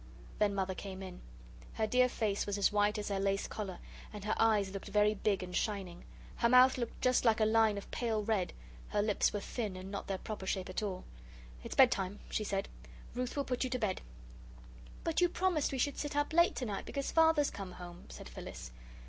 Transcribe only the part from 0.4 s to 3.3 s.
Mother came in. Her dear face was as white as her